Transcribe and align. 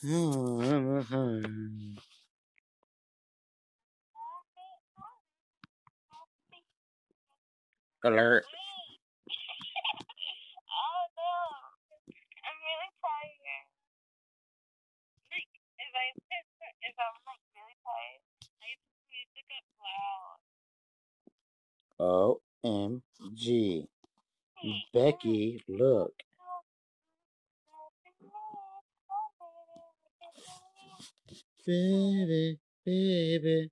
Alert. 0.02 0.56
Oh 10.72 11.02
no, 11.20 11.36
I'm 12.40 12.58
really 12.64 12.92
tired. 12.96 13.68
If 15.76 15.92
I 15.92 16.16
if 16.80 16.96
I'm 16.96 17.16
like 17.28 17.44
really 17.52 17.76
tired, 17.84 18.24
I 18.40 18.80
put 18.80 18.96
music 19.12 19.52
up 19.52 19.68
loud. 22.00 22.40
OMG. 22.64 23.84
Becky, 24.94 25.62
look. 25.68 26.14
Baby, 31.66 32.58
baby. 32.84 33.70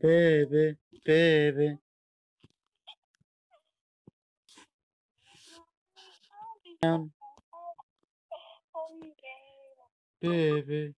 Baby, 0.00 0.76
baby. 1.04 1.78
Baby. 10.20 10.94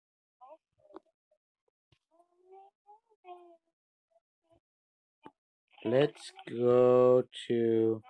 Let's 5.85 6.33
go 6.51 7.25
to 7.49 8.03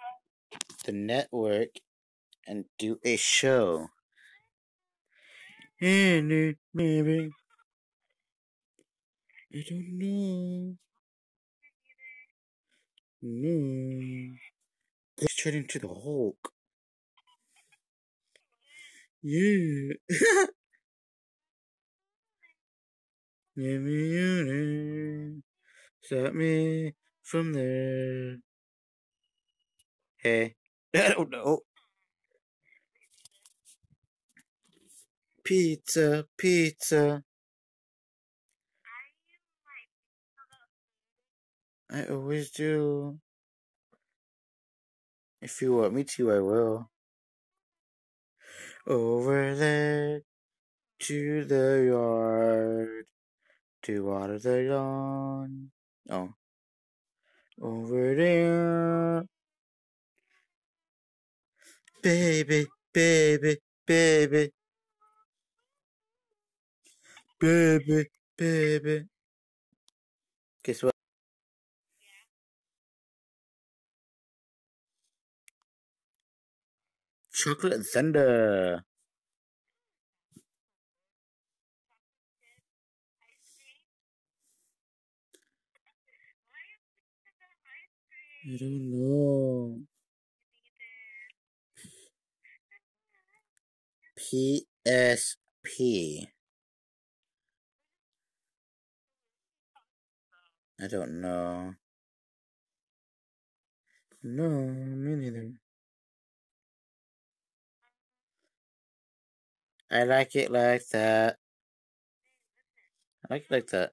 the 0.84 0.92
network 0.92 1.70
and 2.46 2.64
do 2.78 2.98
a 3.04 3.16
show. 3.16 3.88
Andy, 5.80 6.56
maybe. 6.72 7.30
I 9.54 9.64
don't 9.68 9.98
know. 9.98 10.76
No. 13.22 14.36
Let's 15.20 15.36
turn 15.36 15.54
into 15.54 15.78
the 15.78 15.88
Hulk. 15.88 16.52
Yeah. 19.22 19.94
Give 23.56 23.80
me 23.80 24.12
your 24.12 24.44
name. 24.44 25.42
Stop 26.02 26.34
me 26.34 26.94
from 27.22 27.52
there. 27.54 28.36
Hey. 30.18 30.54
I 30.94 31.08
don't 31.08 31.30
know. 31.30 31.60
Pizza, 35.46 36.24
pizza. 36.36 37.22
I 41.88 42.04
always 42.06 42.50
do. 42.50 43.20
If 45.40 45.62
you 45.62 45.76
want 45.76 45.94
me 45.94 46.02
to, 46.02 46.32
I 46.32 46.40
will. 46.40 46.90
Over 48.88 49.54
there 49.54 50.22
to 51.02 51.44
the 51.44 51.84
yard 51.92 53.06
to 53.82 54.04
water 54.04 54.40
the 54.40 54.62
lawn. 54.74 55.70
Oh. 56.10 56.34
Over 57.62 58.16
there. 58.16 59.24
Baby, 62.02 62.66
baby, 62.92 63.58
baby. 63.86 64.50
Baby, 67.40 68.10
baby. 68.36 69.08
Guess 70.62 70.82
what? 70.82 70.94
Chocolate 77.32 77.86
Thunder. 77.86 78.82
I 88.46 88.56
don't 88.56 88.90
know. 88.90 89.80
PSP. 94.16 96.28
I 100.80 100.86
don't 100.88 101.20
know. 101.20 101.74
No, 104.22 104.48
me 104.50 105.16
neither. 105.16 105.52
I 109.90 110.04
like 110.04 110.36
it 110.36 110.50
like 110.50 110.86
that. 110.88 111.38
I 113.24 113.34
like 113.34 113.42
it 113.44 113.50
like 113.50 113.66
that. 113.68 113.92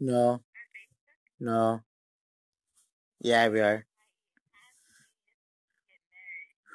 No. 0.00 0.42
No. 1.40 1.82
Yeah, 3.20 3.48
we 3.48 3.60
are. 3.60 3.86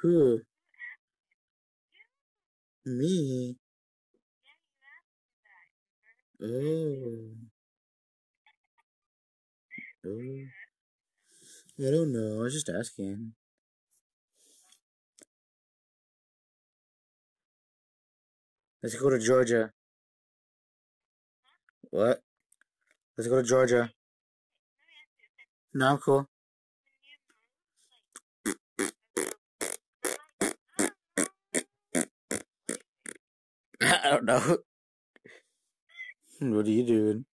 Who? 0.00 0.40
Me? 2.84 3.56
Oh. 6.40 7.34
Oh. 10.06 10.44
I 11.80 11.90
don't 11.90 12.12
know. 12.12 12.38
I 12.38 12.42
was 12.42 12.54
just 12.54 12.68
asking. 12.68 13.32
Let's 18.82 18.94
go 18.94 19.10
to 19.10 19.18
Georgia. 19.18 19.72
What? 21.90 22.22
Let's 23.16 23.28
go 23.28 23.42
to 23.42 23.44
Georgia. 23.48 23.90
No, 25.74 25.90
I'm 25.90 25.98
cool. 25.98 26.28
I 33.80 34.10
don't 34.10 34.24
know. 34.24 34.58
What 36.40 36.66
are 36.66 36.70
you 36.70 36.84
doing? 36.84 37.26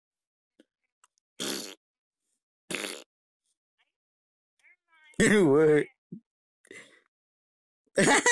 what? 5.48 5.86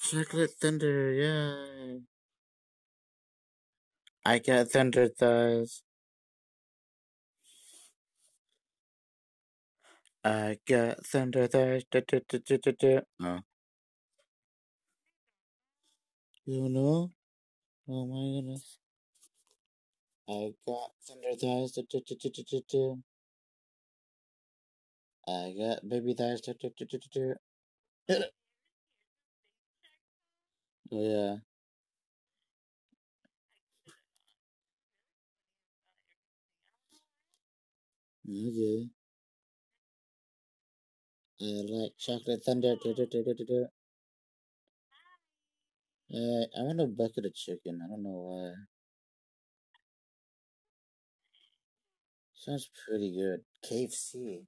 Chocolate 0.00 0.50
Thunder, 0.60 1.12
yeah. 1.12 1.98
I 4.24 4.38
got 4.40 4.68
Thunder 4.68 5.08
Thighs. 5.08 5.82
I 10.24 10.58
got 10.68 11.04
Thunder 11.06 11.48
Thighs. 11.48 11.84
Da, 11.90 12.00
da, 12.06 12.20
da, 12.28 12.38
da, 12.46 12.56
da, 12.62 12.72
da. 12.78 13.00
Oh. 13.22 13.55
You 16.46 16.68
know? 16.68 17.10
Oh 17.88 18.06
my 18.06 18.40
goodness. 18.40 18.78
I 20.28 20.54
got 20.66 20.92
Thunder 21.06 21.34
Thighs. 21.36 21.78
I 25.28 25.54
got 25.58 25.88
baby 25.88 26.14
thighs. 26.14 26.42
Oh, 30.92 31.02
yeah. 31.02 31.36
Okay. 38.28 38.88
I 41.40 41.44
like 41.72 41.96
chocolate 41.98 42.44
thunder. 42.44 42.76
Da, 42.76 42.92
da, 42.92 43.06
da, 43.06 43.22
da, 43.22 43.32
da, 43.32 43.44
da. 43.48 43.66
Uh, 46.12 46.46
I 46.58 46.62
want 46.62 46.80
a 46.80 46.86
bucket 46.88 47.26
of 47.26 47.34
chicken. 47.34 47.80
I 47.80 47.86
don't 47.88 48.02
know 48.02 48.10
why. 48.10 48.54
Sounds 52.34 52.70
pretty 52.86 53.10
good. 53.16 53.44
KFC. 53.64 54.46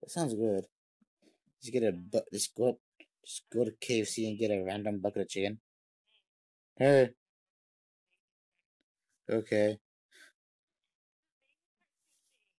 That 0.00 0.10
sounds 0.10 0.34
good. 0.34 0.66
Just 1.62 1.72
get 1.72 1.84
a 1.84 1.92
bu- 1.92 2.28
just 2.32 2.54
go 2.54 2.70
up, 2.70 2.80
just 3.24 3.44
go 3.52 3.64
to 3.64 3.72
KFC 3.72 4.28
and 4.28 4.38
get 4.38 4.50
a 4.50 4.62
random 4.64 5.00
bucket 5.00 5.22
of 5.22 5.28
chicken. 5.28 5.60
Hey. 6.76 7.14
Okay. 9.28 9.78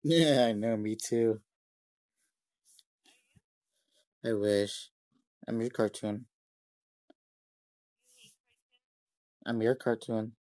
Yeah, 0.03 0.45
I 0.47 0.53
know, 0.53 0.77
me 0.77 0.95
too. 0.95 1.41
I 4.25 4.33
wish. 4.33 4.89
I'm 5.47 5.61
your 5.61 5.69
cartoon. 5.69 6.25
I'm 9.45 9.61
your 9.61 9.75
cartoon. 9.75 10.33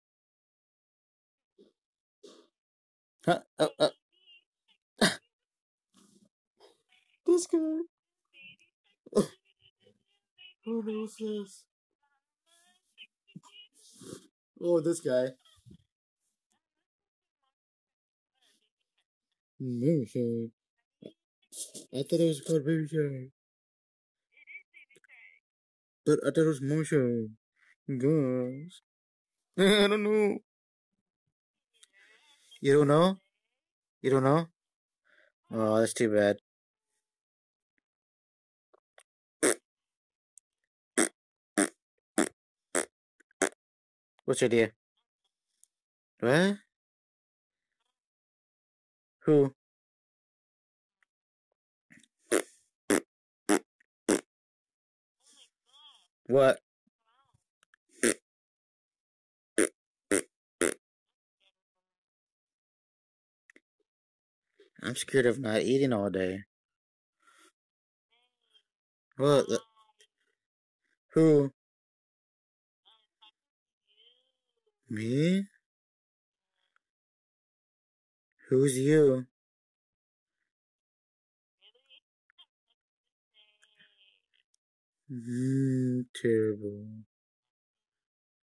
Huh? 3.25 3.41
Oh, 3.59 3.71
oh. 3.79 3.91
this 7.27 7.47
guy. 7.47 7.81
Who 10.65 10.83
knows 10.85 11.17
this? 11.19 11.65
Oh, 14.63 14.81
this 14.81 15.01
guy. 15.01 15.29
Moonshine. 19.59 20.53
I 21.93 22.03
thought 22.03 22.21
it 22.21 22.29
was 22.29 22.41
called 22.41 22.65
Baby 22.65 22.87
Shark. 22.89 23.31
But 26.05 26.19
I 26.27 26.31
thought 26.31 26.43
it 26.43 26.47
was 26.47 26.61
Moonshine. 26.61 27.37
Gosh. 27.89 28.83
I 29.63 29.89
don't 29.89 30.03
know. 30.03 30.39
You 32.63 32.79
don't 32.79 32.89
know? 32.89 33.19
You 34.01 34.09
don't 34.09 34.25
know? 34.25 34.47
Oh, 35.53 35.79
that's 35.79 35.93
too 35.93 36.09
bad. 36.09 36.39
What's 44.25 44.41
your 44.41 44.47
idea? 44.47 44.71
What? 46.21 46.57
Who? 49.25 49.53
What? 56.29 56.61
I'm 64.83 64.95
scared 64.97 65.27
of 65.27 65.39
not 65.39 65.63
eating 65.63 65.93
all 65.93 66.11
day. 66.11 66.45
The- 69.19 69.61
Who? 71.13 71.53
Me? 74.91 75.47
Who's 78.51 78.77
you? 78.77 79.27
Mm, 85.11 86.07
terrible. 86.15 87.05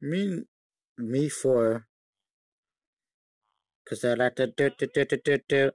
Me, 0.02 0.44
me 0.98 1.30
for. 1.30 1.88
Cause 3.90 4.06
I 4.06 4.14
like 4.14 4.36
to 4.36 4.46
do 4.48 4.70
do 4.70 4.86
do 4.94 5.06
do 5.06 5.18
do 5.18 5.38
do. 5.50 5.72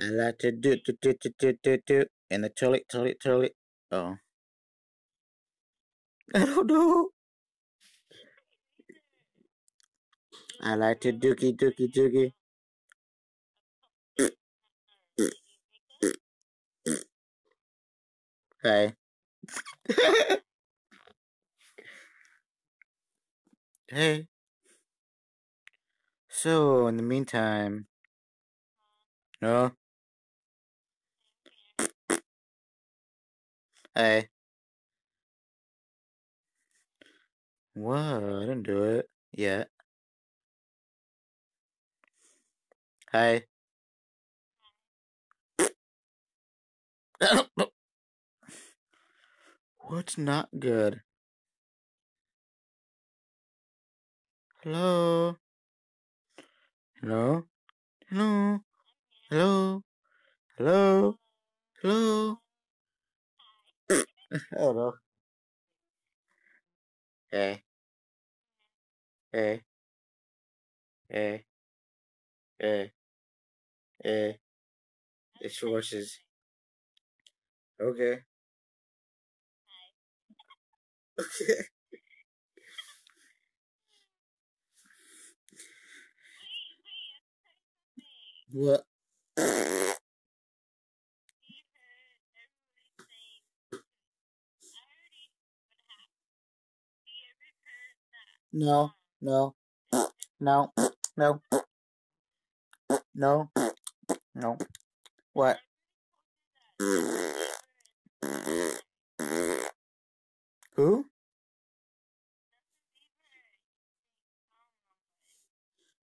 I 0.00 0.10
like 0.10 0.38
to 0.38 0.52
do 0.52 0.76
do 0.76 0.92
do 1.02 1.14
do 1.20 1.30
do 1.38 1.58
do 1.60 1.78
do. 1.84 2.04
In 2.30 2.42
the 2.42 2.48
toilet, 2.50 2.88
toilet, 2.88 3.18
toilet. 3.20 3.56
Oh. 3.90 4.16
I 6.34 6.44
don't 6.44 6.66
know. 6.68 7.08
I 10.60 10.74
like 10.76 11.00
to 11.00 11.12
dookie 11.12 11.56
dookie 11.56 11.90
dookie. 11.92 12.32
Hey. 18.62 18.94
hey. 23.88 24.28
So, 26.28 26.86
in 26.86 26.96
the 26.96 27.02
meantime. 27.02 27.86
No? 29.40 29.72
Hey. 33.98 34.28
What? 37.74 37.98
I 37.98 38.20
didn't 38.46 38.62
do 38.62 38.84
it 38.84 39.10
yet. 39.32 39.70
Hey. 43.10 43.42
What's 49.78 50.16
not 50.16 50.48
good? 50.56 51.02
Hello? 54.62 55.36
Hello? 57.02 57.46
Hello? 58.08 58.60
Hello? 59.28 59.82
Hello? 60.56 61.18
Hello? 61.82 62.38
Hello? 64.52 64.94
Eh. 67.32 67.38
Eh. 67.42 67.60
Hey. 69.32 69.62
Eh. 71.10 71.10
Hey. 71.10 71.44
Hey. 72.60 72.68
Hey. 72.68 72.92
Hey. 74.04 74.38
It's 75.40 75.60
horses. 75.60 76.18
Okay. 77.80 78.20
Okay. 81.18 81.68
What? 88.52 88.84
No, 98.52 98.92
no, 99.20 99.54
no, 100.40 100.72
no, 101.16 101.42
no, 103.14 103.50
no. 104.34 104.58
What? 105.34 105.58
Who? 110.76 111.04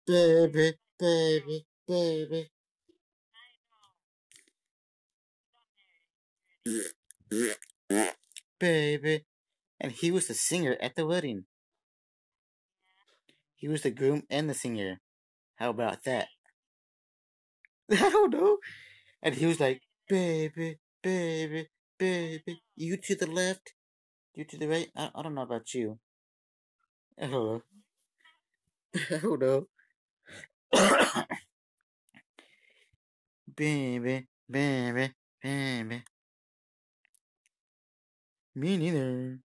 Baby, 0.07 0.73
baby, 0.97 1.65
baby. 1.87 2.49
Baby. 8.59 9.25
And 9.79 9.91
he 9.91 10.11
was 10.11 10.27
the 10.27 10.33
singer 10.33 10.77
at 10.81 10.95
the 10.95 11.05
wedding. 11.05 11.45
He 13.59 13.67
was 13.67 13.83
the 13.83 13.91
groom 13.91 14.23
and 14.31 14.49
the 14.49 14.55
singer. 14.55 15.01
How 15.57 15.69
about 15.71 16.03
that? 16.05 16.29
I 17.91 18.09
don't 18.09 18.33
know. 18.33 18.57
And 19.23 19.35
he 19.35 19.45
was 19.45 19.59
like, 19.59 19.81
baby, 20.09 20.79
baby, 21.03 21.69
baby. 21.97 22.63
You 22.75 22.97
to 22.97 23.15
the 23.15 23.27
left, 23.27 23.73
you 24.35 24.45
to 24.45 24.57
the 24.57 24.67
right. 24.67 24.89
I, 24.95 25.11
I 25.15 25.23
don't 25.23 25.35
know 25.35 25.43
about 25.43 25.73
you. 25.73 25.99
I 27.19 27.27
don't 27.27 27.31
know. 27.31 27.61
I 29.11 29.17
don't 29.17 29.41
know. 29.41 29.67
baby, 33.55 34.27
baby, 34.49 35.13
baby. 35.41 36.03
Me 38.53 38.77
neither. 38.77 39.39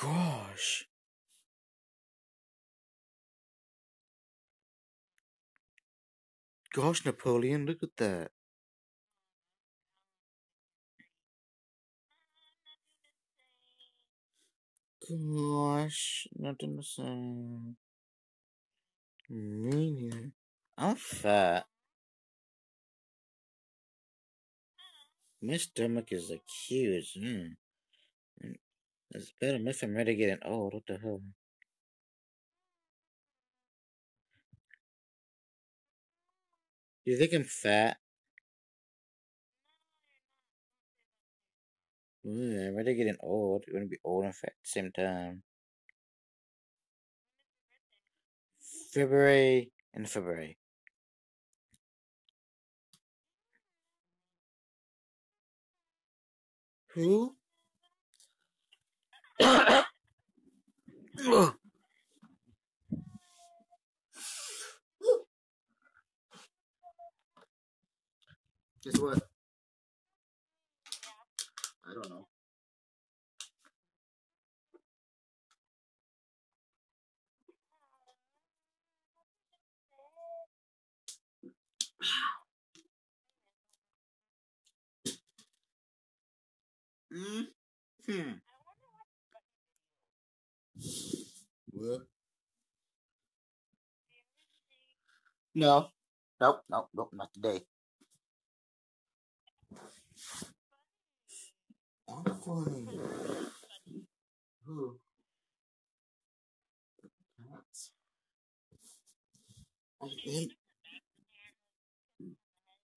Gosh. 0.00 0.86
Gosh, 6.74 7.06
Napoleon, 7.06 7.64
look 7.64 7.82
at 7.82 7.96
that. 7.96 8.30
Gosh, 15.08 16.26
nothing 16.36 16.76
to 16.76 16.82
say. 16.82 17.02
Me 19.30 19.90
neither. 19.92 20.32
I'm 20.76 20.96
fat. 20.96 21.66
My 25.40 25.56
stomach 25.56 26.12
is 26.12 26.28
like 26.28 26.42
huge. 26.68 27.14
Mm. 27.14 27.56
It's 29.16 29.32
better 29.40 29.58
miss 29.58 29.82
I'm 29.82 29.96
ready 29.96 30.14
getting 30.14 30.38
old. 30.44 30.74
Oh, 30.74 30.76
what 30.76 30.86
the 30.86 30.98
hell? 30.98 31.22
You 37.06 37.16
think 37.16 37.32
I'm 37.32 37.44
fat? 37.44 37.96
Yeah, 42.24 42.68
I'm 42.68 42.76
ready 42.76 42.94
getting 42.94 43.16
old. 43.20 43.64
You're 43.66 43.80
gonna 43.80 43.88
be 43.88 43.98
old 44.04 44.26
and 44.26 44.34
fat 44.36 44.50
at 44.50 44.62
the 44.62 44.68
same 44.68 44.92
time. 44.92 45.44
February 48.92 49.72
and 49.94 50.08
February. 50.08 50.58
Who? 56.94 57.36
Guess 59.38 59.84
what? 68.98 69.22
I 71.84 71.94
don't 71.94 72.08
know. 72.08 72.26
Hmm. 88.06 88.45
What? 91.76 92.00
No. 95.54 95.88
Nope. 96.40 96.62
Nope. 96.70 96.88
Nope. 96.94 97.10
Not 97.12 97.34
today. 97.34 97.60
I'm 102.08 102.24
funny. 102.40 102.88
Who? 104.64 104.96
I 110.02 110.08
think. 110.24 110.52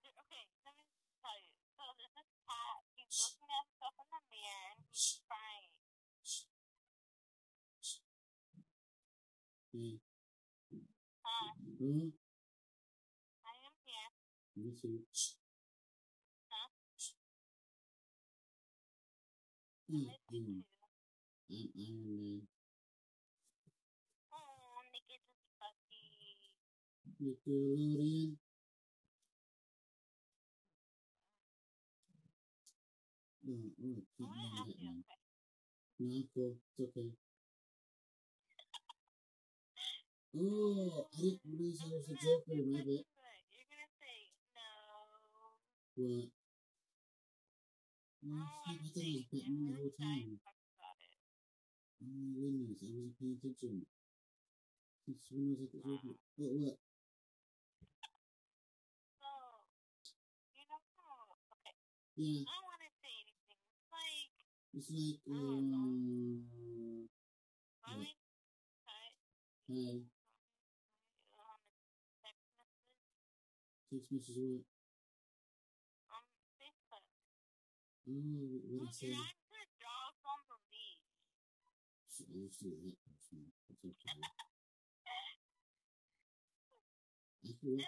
Okay, 0.05 0.45
let 0.69 0.77
me 0.77 0.85
tell 1.25 1.39
you. 1.41 1.57
So 1.73 1.83
there's 1.97 2.13
this 2.13 2.29
cat. 2.45 2.85
He's 2.93 3.09
looking 3.25 3.49
at 3.49 3.65
himself 3.65 3.97
in 3.97 4.09
the 4.13 4.23
mirror 4.29 4.69
and 4.77 4.85
he's 4.85 5.21
crying. 5.25 5.73
Hey. 9.73 9.97
Huh? 11.25 11.57
Huh? 11.81 12.13
I 13.49 13.55
am 13.65 13.75
here. 13.89 14.11
Me 14.61 14.77
too. 14.77 15.01
Huh? 16.53 16.69
Hmm, 19.89 20.61
Oh, 21.51 21.57
Nick 24.93 25.03
is 25.11 25.25
fuzzy. 25.59 26.55
Nickelodeon. 27.19 28.37
Oh, 33.49 33.51
I 33.51 33.83
want 33.83 34.07
to 34.19 34.23
ask 34.31 34.67
that 34.69 34.79
you 34.79 34.89
a 34.89 34.95
man. 34.95 35.05
question. 35.07 35.27
No, 36.01 36.23
cool. 36.35 36.55
It's 36.79 36.81
okay. 36.87 37.11
Oh, 40.39 41.07
I 41.11 41.21
didn't 41.21 41.41
realize 41.51 41.83
I 41.83 41.89
was 41.91 42.07
a 42.11 42.15
Joker. 42.15 42.63
My 42.71 42.79
bad. 42.79 43.03
You're 43.51 43.67
gonna 43.67 43.91
say 43.99 44.31
no. 44.55 44.71
What? 45.99 46.31
Oh, 48.23 48.31
Oh, 48.31 48.63
I'm 48.69 48.79
I 48.79 48.89
thought 48.95 49.03
it 49.03 49.27
was 49.33 49.43
Batman 49.43 49.67
the 49.67 49.75
whole 49.77 49.95
time. 49.99 50.27
to 50.31 50.39
talk 50.45 50.59
about 50.79 50.97
it. 51.03 51.13
Oh 52.03 52.07
my 52.07 52.33
goodness, 52.35 52.83
I 52.83 52.89
wasn't 52.93 53.19
paying 53.21 53.37
attention. 53.39 53.87
Since 55.05 55.27
when 55.31 55.51
was 55.51 55.61
I 55.61 55.67
the 55.73 55.79
Joker? 55.85 56.17
What, 56.37 56.53
what? 56.57 56.77
So, 59.21 59.29
you 60.55 60.65
know? 60.69 60.81
Okay, 61.53 61.75
Yeah, 62.17 62.45
I 62.47 62.55
don't 62.57 62.67
want 62.69 62.83
to 62.85 62.91
say 63.01 63.13
anything. 63.25 63.61
It's 63.73 63.89
like, 63.93 64.33
it's 64.75 64.91
like, 64.91 65.21
I 65.29 65.39
don't 65.41 65.71
know. 65.71 65.77
um, 65.77 67.09
I 67.85 67.91
What? 67.97 67.99
like 67.99 68.19
cut 68.87 69.15
hi, 69.69 70.01
on 71.39 71.59
text 72.23 72.47
message 73.91 74.37
what? 74.37 74.63
on 76.13 76.23
Facebook. 76.61 77.05
Oh, 78.09 78.61
what 78.69 78.83
Oh, 78.83 78.85
did 78.85 78.89
I 78.89 78.93
say? 78.93 79.07
your 79.09 79.17
actor 79.25 79.65
draws 79.81 80.17
on 80.29 80.41
the 80.49 80.59
leash. 80.71 81.05
So 82.09 82.20
I 82.31 82.37
don't. 87.59 87.83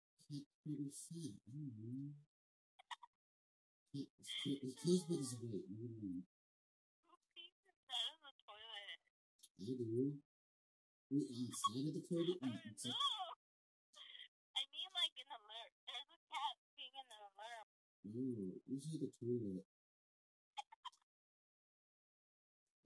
Never 0.00 0.32
mind. 0.32 0.56
Who 3.92 4.70
pees 4.80 5.04
inside 5.10 5.44
of 5.44 5.50
the 5.50 5.60
toilet? 5.60 6.38
I 9.60 9.76
do. 9.76 10.16
Outside 11.12 11.84
of 11.84 11.94
the 11.94 12.04
toilet? 12.08 12.38
Oh, 12.40 12.48
no. 12.48 12.96
I 14.56 14.62
mean, 14.72 14.88
like 14.96 15.12
in 15.20 15.26
the. 15.28 15.38
There's 15.84 16.08
a 16.08 16.20
cat 16.32 16.56
peeing 16.72 16.96
in 16.96 17.04
the 17.12 17.18
alert. 17.28 17.68
oh, 18.08 18.56
inside 18.72 19.00
the 19.04 19.10
toilet. 19.20 19.66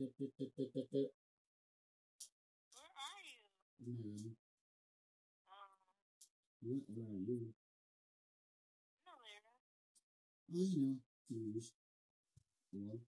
Where 0.00 0.08
are 2.96 3.20
you? 3.28 3.36
No. 3.86 4.32
Um, 5.52 5.76
what 6.62 6.82
where 6.88 7.06
are 7.06 7.20
you? 7.28 7.52
Nowhere. 9.04 9.44
Oh, 10.52 10.56
you 10.56 10.80
know. 10.80 10.88
Mm-hmm. 10.88 10.92
News. 11.30 11.72
What? 12.72 13.00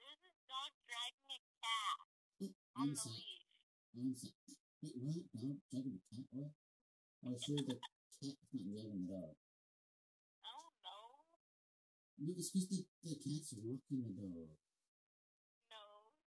there's 0.00 0.20
a 0.28 0.32
dog 0.52 0.72
dragging 0.84 1.28
a 1.32 1.38
cat 1.64 1.98
Oh, 2.42 2.52
on 2.76 2.88
the 2.92 3.04
leash. 3.08 3.48
Inside. 3.96 4.34
Wait, 4.82 4.96
what? 5.00 5.16
Dog 5.40 5.56
dragging 5.70 5.96
the 5.96 6.02
cat? 6.16 6.26
What? 6.32 6.52
I 7.24 7.28
was 7.30 7.42
sure 7.44 7.56
the 7.56 7.76
cat 7.76 7.94
is 8.22 8.36
not 8.52 8.64
dragging 8.64 9.06
the 9.06 9.12
dog. 9.14 9.34
I 12.22 12.30
don't 12.30 12.34
know. 12.34 12.34
No, 12.34 12.38
it's 12.38 12.50
because 12.50 12.68
the, 12.70 12.84
the 13.02 13.16
cat's 13.16 13.54
walking 13.58 14.02
the 14.06 14.14
dog. 14.14 14.54
No, 15.70 15.82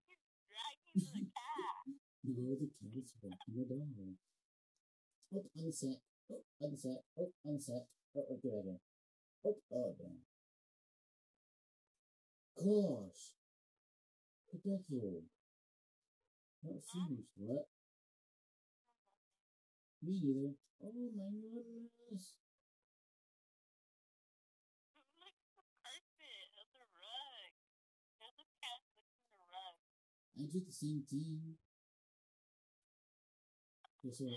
he's 0.08 0.20
dragging 0.52 1.08
the 1.14 1.32
cat. 1.32 1.88
No, 2.28 2.58
the 2.58 2.68
cat 2.68 2.92
is 2.98 3.14
walking 3.22 3.56
the 3.56 3.66
dog. 3.70 4.18
Oh, 5.36 5.46
on 5.58 5.66
the 5.66 5.72
set. 5.72 6.02
Oh, 6.32 6.44
on 6.62 6.72
the 6.72 6.78
set. 6.78 7.04
Oh, 7.20 7.32
on 7.46 7.54
the 7.56 7.62
set. 7.62 7.88
Oh, 8.18 8.26
oh, 8.30 8.40
get 8.44 8.54
out 8.54 8.64
here. 8.66 8.80
Oh, 9.46 9.58
oh, 9.72 9.96
damn. 10.00 10.20
Gosh. 12.58 13.36
What 14.48 14.64
the 14.64 14.80
hell? 14.90 15.24
Not 16.64 16.84
finished, 16.84 17.30
what? 17.38 17.68
Me 20.02 20.14
either. 20.14 20.54
Oh 20.84 21.10
my 21.16 21.30
goodness. 21.32 22.36
Look 25.20 25.34
at 25.34 25.50
the 25.56 25.66
carpet 25.82 26.52
of 26.62 26.68
the 26.74 26.86
rug. 26.96 27.52
There's 28.20 28.40
a 28.40 28.48
cat 28.62 28.82
licking 28.86 29.26
the 29.36 29.46
rug. 29.50 29.78
I 30.38 30.44
do 30.52 30.60
the 30.60 30.72
same 30.72 31.04
thing. 31.10 31.56
Guess 34.04 34.20
what? 34.20 34.36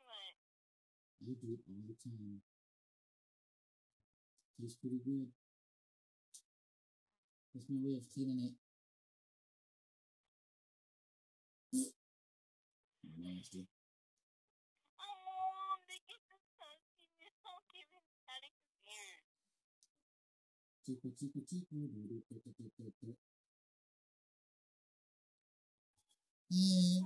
What? 0.00 0.34
I 1.20 1.36
do 1.36 1.52
it 1.52 1.60
all 1.68 1.84
the 1.84 1.94
time. 2.00 2.40
Tastes 4.56 4.78
pretty 4.80 5.00
good. 5.04 5.28
That's 7.54 7.68
my 7.68 7.76
way 7.84 7.96
of 8.00 8.08
cleaning 8.08 8.40
it. 8.48 8.56
Nasty. 13.20 13.68
Oh, 14.96 15.76
they 15.84 16.00
get 16.08 16.24
the 16.24 16.40
pussy. 16.56 17.04
You're 17.20 17.36
so 17.44 17.52
giving 17.68 18.08
static 18.24 18.56
ears. 18.88 19.28
Chico, 20.88 21.12
chico, 21.20 21.44
chico. 21.44 23.29
Hmm? 26.50 27.00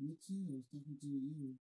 Me 0.00 0.16
too. 0.26 0.44
I 0.48 0.52
was 0.54 0.64
talking 0.72 0.98
to 1.00 1.06
you. 1.06 1.58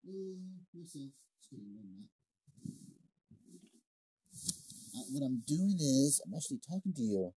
what 5.11 5.23
I'm 5.23 5.43
doing 5.47 5.75
is, 5.79 6.21
I'm 6.25 6.33
actually 6.35 6.59
talking 6.67 6.93
to 6.95 7.01
you. 7.01 7.33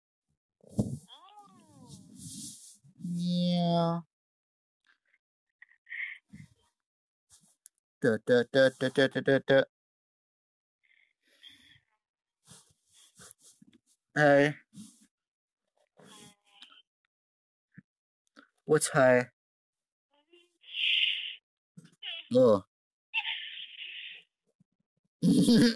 Oh. 0.77 1.89
Yeah. 3.13 3.99
Da 8.01 8.17
da 8.25 8.43
da 8.51 8.69
da 8.79 8.89
da 8.89 9.21
da 9.21 9.39
da. 9.47 9.63
Hey, 14.15 14.55
what's 18.65 18.89
hi? 18.89 19.29
Oh. 22.33 22.63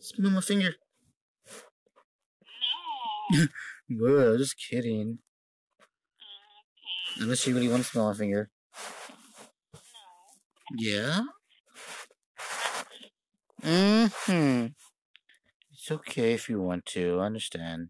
Smell 0.00 0.30
my 0.30 0.40
finger. 0.40 0.74
No. 3.32 3.46
Whoa, 3.90 4.38
just 4.38 4.56
kidding. 4.56 5.18
Okay. 7.16 7.24
Unless 7.24 7.46
you 7.46 7.54
really 7.54 7.68
want 7.68 7.82
to 7.82 7.88
smell 7.88 8.08
my 8.08 8.14
finger. 8.14 8.50
No. 9.64 9.70
Yeah? 10.78 11.22
Mm-hmm. 13.62 14.66
It's 15.72 15.90
okay 15.90 16.34
if 16.34 16.48
you 16.48 16.60
want 16.60 16.86
to. 16.86 17.18
I 17.18 17.26
understand. 17.26 17.88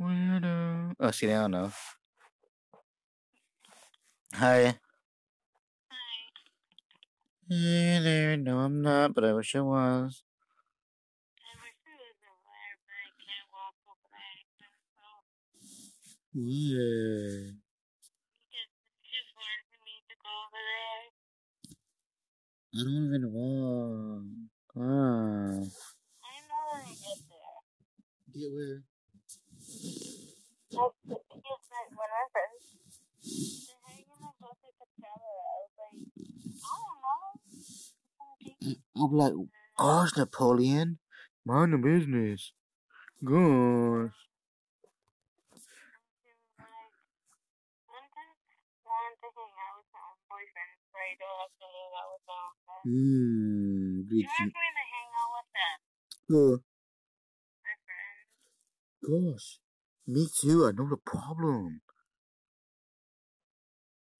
Weirdo. 0.00 0.94
Oh, 0.98 1.10
see, 1.10 1.30
I 1.30 1.42
don't 1.42 1.50
know. 1.50 1.72
Hi. 4.34 4.78
Hi. 5.90 6.18
Hey 7.48 8.00
there. 8.02 8.36
No, 8.36 8.58
I'm 8.60 8.82
not, 8.82 9.14
but 9.14 9.24
I 9.24 9.32
wish 9.32 9.54
I 9.56 9.60
was. 9.60 10.22
I 11.40 11.52
wish 11.62 11.78
I 11.86 11.94
was 11.98 12.18
aware, 12.26 12.76
but 12.86 12.96
I 12.98 13.10
can't 13.22 13.48
walk 13.54 13.76
over 13.88 14.08
there. 14.12 14.42
So 14.96 15.06
Yeah. 16.34 17.54
because 18.50 18.70
it's 18.70 19.00
too 19.06 19.24
far 19.34 19.54
for 19.70 19.78
me 19.86 19.96
to 20.08 20.14
go 20.20 20.32
over 20.46 20.62
there. 20.70 21.06
I 22.74 22.78
don't 22.84 23.06
even 23.08 23.24
walk. 23.32 24.24
Ah. 24.76 25.62
I 26.24 26.34
know 26.48 26.62
when 26.72 26.82
I 26.86 26.94
get 26.94 27.20
there. 27.30 27.58
Get 28.34 28.50
where? 28.54 28.82
Well, 30.74 30.94
because 31.06 31.64
my, 31.70 31.82
when 31.96 32.10
said, 34.44 34.54
how 34.54 34.60
are 34.60 34.60
you 34.60 34.60
gonna 34.60 34.60
go 34.60 34.68
to 34.68 34.76
Coachella? 34.76 35.32
I 35.40 35.56
was 35.64 35.72
like, 35.80 35.96
I 36.60 36.76
don't 36.76 37.00
know. 37.00 37.22
Mm, 37.54 37.64
it's 37.64 37.96
gonna 38.18 38.36
take 38.44 38.60
me 38.60 38.76
I'll 38.96 39.08
be 39.08 39.16
like, 39.16 39.34
gosh, 39.78 40.12
Napoleon. 40.16 40.98
Mind 41.44 41.72
the 41.72 41.78
business. 41.78 42.52
Gosh. 43.24 44.12
to 46.54 46.60
like 46.60 46.92
one 47.88 48.08
time 48.12 48.36
wanted 48.84 49.16
to 49.20 49.28
hang 49.32 49.54
out 49.64 49.74
with 49.80 49.88
my 49.92 50.02
own 50.04 50.20
boyfriend, 50.28 50.72
so 50.84 50.96
I 50.96 51.12
don't 51.20 51.38
have 51.40 51.54
to 51.56 51.66
hang 51.68 51.92
out 51.96 52.08
with 52.12 52.24
my 52.28 52.36
own 52.36 52.56
friends. 52.64 52.84
Mmm. 52.84 54.12
You 54.12 54.28
want 54.28 54.52
me 54.52 54.68
to 54.76 54.84
hang 54.92 55.10
out 55.16 55.30
with 55.34 55.48
them, 55.56 55.78
Oh, 56.32 56.56
my 57.64 57.74
friends? 57.84 58.28
gosh. 59.04 59.48
Me 60.06 60.28
too. 60.28 60.66
I 60.68 60.72
know 60.72 60.88
the 60.88 61.00
problem. 61.00 61.80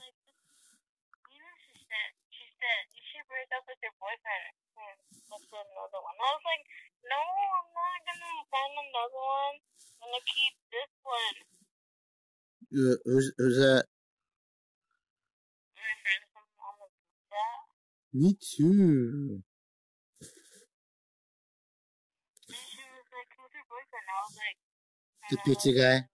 was 6.35 6.43
like, 6.45 6.65
no, 7.05 7.19
I'm 7.19 7.69
not 7.73 7.99
gonna 8.05 8.45
find 8.51 8.73
another 8.77 9.21
one. 9.21 9.57
I'm 10.03 10.09
gonna 10.11 10.25
keep 10.27 10.53
this 10.71 10.91
one. 11.03 11.35
Who's, 13.05 13.31
who's 13.37 13.57
that? 13.57 13.85
My 15.75 15.93
friend 16.03 16.23
from 16.33 16.45
that. 17.31 17.59
Me 18.13 18.35
too. 18.39 19.43
And 22.49 22.57
she 22.57 22.83
was 22.83 23.07
like, 23.13 23.29
who's 23.37 23.53
your 23.53 23.65
boyfriend? 23.69 24.07
I 24.09 24.17
was 24.25 24.37
like, 24.37 24.57
The 25.31 25.37
"Uh, 25.37 25.43
pizza 25.45 25.73
guy. 25.73 26.07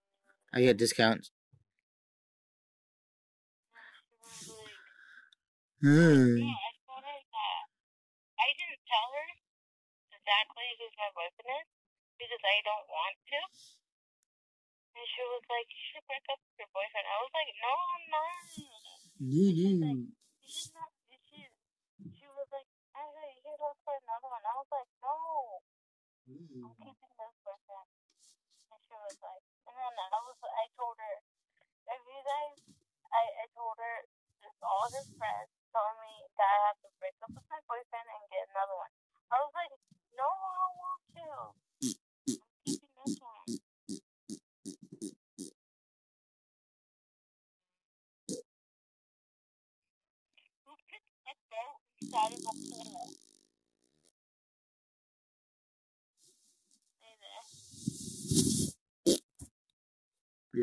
I 0.54 0.62
get 0.62 0.78
discounts. 0.78 1.32
And 4.21 4.23
she 4.23 4.28
was 4.49 4.49
like, 4.49 4.71
Hmm. 5.86 6.41
yeah, 6.41 6.50
I 6.50 6.74
told 6.82 7.06
her 7.06 7.21
that. 7.30 7.63
I 8.41 8.50
didn't 8.58 8.82
tell 8.89 9.06
her 9.06 9.30
exactly 10.17 10.65
who 10.82 10.89
my 10.98 11.13
boyfriend 11.13 11.62
is 11.62 11.69
because 12.17 12.41
I 12.41 12.58
don't 12.65 12.89
want 12.89 13.13
to. 13.21 13.39
And 14.98 15.06
she 15.06 15.21
was 15.30 15.45
like, 15.45 15.69
you 15.69 15.84
should 15.93 16.02
break 16.10 16.26
up 16.34 16.41
with 16.41 16.58
your 16.58 16.74
boyfriend. 16.74 17.06
I 17.06 17.17
was 17.21 17.34
like, 17.38 17.52
no, 17.62 17.69
I'm 17.69 18.06
not. 18.10 18.41
No, 19.30 19.45
no. 19.78 20.10
Should 20.41 20.74
not. 20.74 20.89
You. 21.30 21.54
She 22.17 22.26
was 22.34 22.50
like, 22.50 22.65
I 22.98 23.06
was 23.06 23.13
like, 23.21 23.38
you 23.45 23.54
look 23.54 23.78
for 23.86 23.93
another 23.93 24.30
one. 24.34 24.41
I 24.41 24.54
was 24.58 24.69
like, 24.74 24.89
no, 25.06 25.13
I'm 26.65 26.74
keeping 26.82 27.13
this 27.13 27.35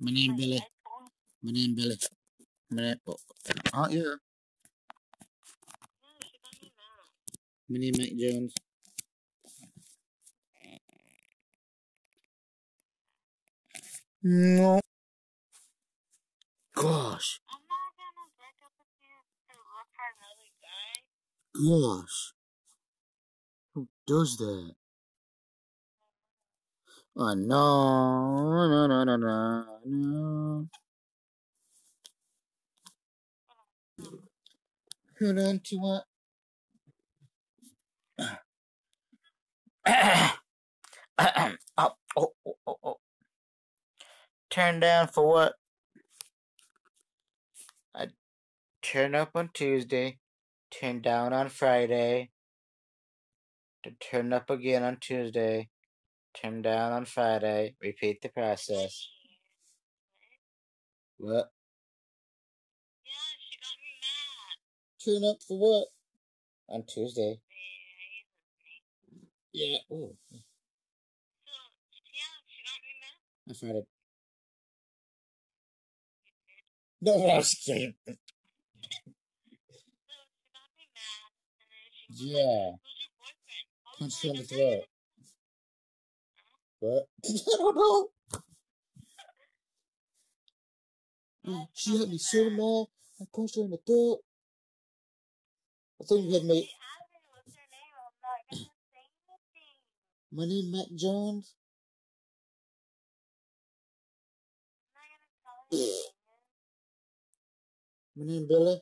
My 0.00 0.12
name 0.12 0.36
Billy. 0.36 0.60
My 1.42 1.52
name 1.52 1.74
Billy. 1.74 1.96
My 2.70 2.82
name 2.82 3.00
oh, 3.08 3.16
aren't 3.74 3.92
you? 3.92 4.16
My 7.68 7.78
name 7.78 7.94
Mike 7.98 8.16
Jones. 8.16 8.54
No. 14.22 14.80
Gosh. 16.74 17.40
Gosh. 21.54 22.32
Who 23.74 23.88
does 24.06 24.36
that? 24.38 24.77
Oh 27.20 27.34
no. 27.34 28.68
No, 28.68 28.86
no, 28.86 29.04
no, 29.04 29.16
no, 29.16 29.64
no. 29.84 30.68
Who 35.16 35.34
don't 35.34 35.68
you 35.72 35.80
want? 35.80 36.04
oh, 38.20 38.36
oh, 41.08 41.54
oh, 42.16 42.32
oh, 42.46 42.76
oh. 42.84 42.96
Turn 44.48 44.78
down 44.78 45.08
for 45.08 45.26
what? 45.26 45.54
I 47.96 48.06
turn 48.80 49.16
up 49.16 49.30
on 49.34 49.50
Tuesday, 49.52 50.18
turn 50.70 51.02
down 51.02 51.32
on 51.32 51.48
Friday, 51.48 52.30
to 53.82 53.90
turn 54.00 54.32
up 54.32 54.50
again 54.50 54.84
on 54.84 54.98
Tuesday, 55.00 55.68
turn 56.40 56.62
down 56.62 56.92
on 56.92 57.04
Friday, 57.04 57.74
repeat 57.80 58.22
the 58.22 58.28
process. 58.28 59.08
What? 61.18 61.50
Yeah, 63.04 63.12
she 63.40 63.58
got 63.60 63.76
me 63.82 63.92
mad. 64.04 65.22
Turn 65.22 65.30
up 65.30 65.42
for 65.46 65.58
what? 65.58 65.88
On 66.68 66.84
Tuesday. 66.86 67.40
Yeah, 69.52 69.66
Yeah. 69.72 69.78
Oh, 69.90 70.16
So, 70.30 70.36
yeah, 72.14 72.34
she 72.46 72.62
got 72.64 72.78
me 72.84 72.92
mad. 73.02 73.16
I 73.50 73.52
farted. 73.54 73.86
No, 77.00 77.12
I 77.28 77.36
was 77.38 77.54
kidding. 77.54 77.94
So, 78.06 78.12
she 79.72 79.98
got 80.12 80.68
me 80.76 80.86
mad. 80.94 81.32
And 81.60 81.70
then 81.72 81.88
she 81.92 82.06
was 82.08 82.20
Yeah. 82.20 82.70
like, 82.70 82.80
who's 82.80 82.98
your 83.02 83.12
boyfriend? 83.18 83.74
I 83.86 84.02
was 84.02 84.12
Punch 84.12 84.22
her 84.22 84.28
in 84.30 84.36
the 84.36 84.44
throat 84.44 84.84
but 86.80 87.08
I 87.26 87.56
don't 87.58 87.76
know. 87.76 88.08
Mm, 91.46 91.68
she 91.74 91.98
had 91.98 92.08
me 92.10 92.18
so 92.18 92.50
all. 92.60 92.90
I 93.20 93.24
punched 93.34 93.56
her 93.56 93.62
in 93.62 93.70
the 93.70 93.78
throat. 93.86 94.20
I 96.00 96.04
think 96.06 96.26
we 96.28 96.34
had 96.34 96.44
me. 96.44 96.70
My 100.32 100.46
name 100.46 100.72
Matt 100.72 100.88
Jones. 100.96 101.54
My 108.16 108.26
name 108.26 108.46
Billy. 108.48 108.80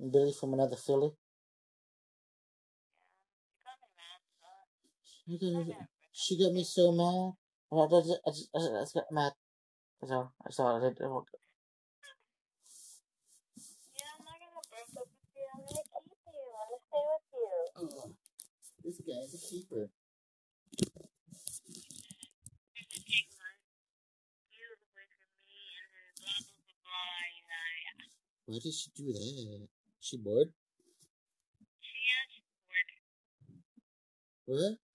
I'm 0.00 0.10
Billy 0.10 0.32
from 0.38 0.54
another 0.54 0.76
Philly. 0.76 1.12
She 5.28 6.38
got 6.38 6.52
me 6.52 6.62
so 6.62 6.92
mad. 6.92 7.34
I 7.72 7.86
just, 7.88 8.20
I 8.24 8.30
just, 8.30 8.48
I 8.54 8.58
just, 8.58 8.96
I 8.96 9.00
got 9.00 9.12
mad. 9.12 9.32
That's 10.00 10.12
all. 10.12 10.32
That's 10.44 10.60
all. 10.60 10.76
I 10.76 10.88
did. 10.88 10.98
I 11.02 11.08
woke 11.08 11.28
up. 11.34 11.40
Oh, 17.78 18.12
this 18.84 19.00
guy's 19.00 19.34
a 19.34 19.50
keeper. 19.50 19.90
Why 28.46 28.58
did 28.62 28.72
she 28.72 28.90
do 28.94 29.12
that? 29.12 29.68
She 30.00 30.16
bored? 30.18 30.52
She 31.80 31.98
yeah, 32.06 32.22
bored. 34.46 34.60
What? 34.60 34.85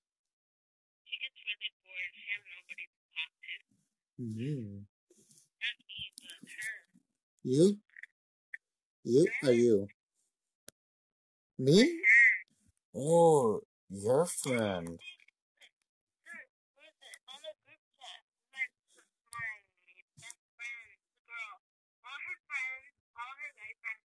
Best 20.21 20.37
friend, 20.53 20.85
the 21.09 21.25
girl. 21.25 21.57
All 22.05 22.19
her 22.21 22.37
friends, 22.45 22.93
all 23.17 23.33
her 23.33 23.51
guy 23.57 23.73
friends, 23.81 24.05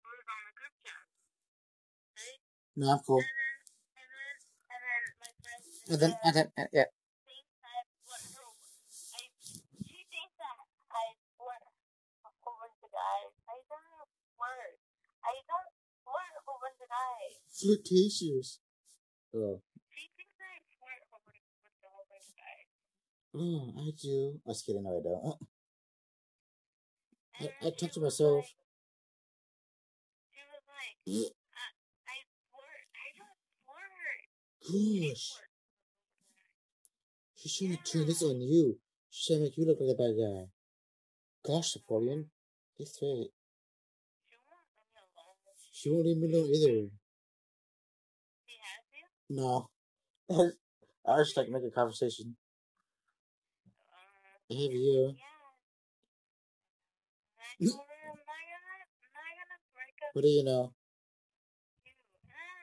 was 0.00 0.24
on 0.24 0.40
the 0.48 0.54
group 0.56 0.74
chat. 0.80 1.04
Right? 2.16 2.40
No, 2.80 2.96
I'm 2.96 3.00
cool. 3.04 3.20
And 3.20 3.28
then, 3.28 3.60
and 4.00 4.08
then, 4.08 4.36
and 4.72 4.80
then 4.80 5.02
my 5.20 5.30
friend. 5.36 5.60
And 5.90 5.98
then, 6.00 6.12
and 6.24 6.32
then, 6.32 6.46
uh, 6.56 6.68
yeah. 6.72 6.88
thinks 7.28 7.60
I 7.60 7.76
want 8.08 8.24
her. 8.40 8.48
I, 8.48 9.22
she 9.84 10.00
thinks 10.08 10.34
that 10.40 10.56
I 10.56 11.06
want 11.36 11.64
a 12.24 12.30
whole 12.40 12.56
bunch 12.56 12.80
of 12.80 12.88
guys. 12.88 13.32
I 13.50 13.56
don't 13.68 14.08
flirt. 14.40 14.80
I 15.26 15.34
don't 15.44 15.70
flirt 16.08 16.32
a 16.32 16.42
whole 16.48 16.60
bunch 16.60 16.80
of 16.80 16.88
guys. 16.88 17.36
Flirtatious. 17.52 17.59
Oh. 17.59 17.59
She 17.59 17.59
thinks 17.59 17.59
I 17.59 17.59
flirt 17.59 17.59
a 17.59 17.59
whole 17.59 17.59
bunch 17.59 17.59
with 17.59 17.59
a 17.59 17.59
whole 17.59 17.59
bunch 17.59 17.59
of 17.72 17.84
guys. 17.84 18.58
Oh, 23.34 23.72
I 23.78 23.90
do. 24.02 24.40
I 24.44 24.48
was 24.48 24.62
kidding. 24.62 24.82
No, 24.82 24.98
I 24.98 25.02
don't. 25.02 25.24
Uh, 25.26 25.36
I- 27.40 27.66
I 27.66 27.70
talk 27.70 27.92
to 27.92 28.00
myself. 28.00 28.44
Like, 28.44 28.54
she 30.34 30.40
was 30.50 30.64
like, 30.66 30.96
Yeah. 31.06 31.28
I, 31.54 31.66
I 32.10 32.16
flirt. 32.50 32.84
I 32.94 33.08
don't 33.18 33.38
flirt. 33.64 34.20
Gosh. 35.10 35.26
She's 37.36 37.56
trying 37.56 37.76
to 37.76 37.82
turn 37.84 38.06
this 38.06 38.22
on 38.22 38.40
you. 38.40 38.78
She's 39.10 39.26
trying 39.26 39.38
to 39.40 39.44
make 39.44 39.56
you 39.56 39.64
look 39.66 39.80
like 39.80 39.94
a 39.94 40.02
bad 40.02 40.14
guy. 40.18 40.50
Gosh, 41.46 41.76
Napoleon. 41.76 42.30
Get 42.76 42.88
straight. 42.88 43.30
She 44.30 44.36
won't 44.36 44.64
leave 44.66 44.78
me 44.90 44.98
alone. 44.98 45.36
She 45.72 45.90
won't 45.90 46.06
leave 46.06 46.18
me 46.18 46.26
alone 46.32 46.50
either. 46.54 46.99
No. 49.30 49.70
I 50.30 51.18
just 51.18 51.36
like 51.36 51.48
make 51.48 51.62
a 51.62 51.70
conversation. 51.70 52.36
Uh, 54.50 54.54
hey, 54.54 54.68
you. 54.72 55.14
Yeah. 57.60 57.70
what 60.14 60.22
do 60.22 60.28
you 60.28 60.42
know? 60.42 60.72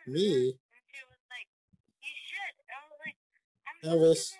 You. 0.08 0.14
Me? 0.14 0.54
Like, 3.82 3.94
Elvis. 3.94 4.34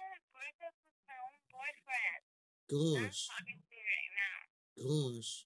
Gosh. 2.70 3.30
Gosh. 4.78 5.46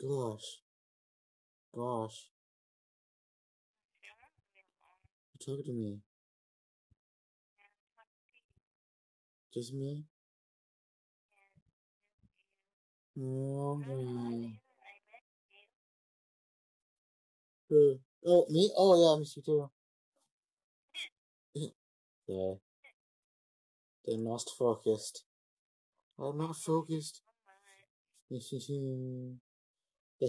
Gosh. 0.00 0.58
Gosh 1.72 2.32
talking 5.44 5.64
to 5.64 5.72
me? 5.72 6.00
Just 9.52 9.74
me? 9.74 10.06
You. 13.14 14.52
Who? 17.68 17.98
Oh, 18.24 18.46
me? 18.48 18.72
Oh, 18.76 18.94
yeah, 19.02 19.16
I 19.16 19.18
miss 19.18 19.36
you 19.36 19.42
too. 19.42 19.68
yeah. 22.28 22.54
They're 24.06 24.18
not 24.18 24.44
focused. 24.58 25.24
I'm 26.18 26.38
not 26.38 26.56
focused. 26.56 27.22
Guess 28.30 28.52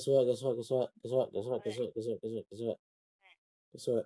what? 0.07 0.25
Guess 0.25 0.41
what? 0.43 0.55
Guess 0.57 0.71
what? 0.71 0.89
Guess 1.03 1.11
what? 1.11 1.33
Guess 1.33 1.45
what? 1.45 1.63
Guess 1.63 1.77
what? 1.77 1.77
Guess 1.77 1.77
what? 1.77 1.95
Guess 1.95 2.07
what? 2.07 2.19
Guess 2.49 2.59
what? 2.61 2.77
Guess 3.73 3.87
what? 3.87 4.05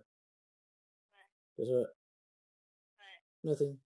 Guess 1.58 1.68
what? 1.70 1.90
Nothing. 3.44 3.78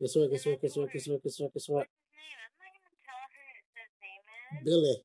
guess 0.00 0.16
what? 0.16 0.30
Guess 0.30 0.46
what? 0.46 0.62
Guess 0.62 0.76
what? 0.76 0.92
Guess 0.92 1.08
what? 1.08 1.22
Guess 1.22 1.40
what? 1.40 1.52
Guess 1.52 1.68
what? 1.68 1.86
Billy. 4.64 4.96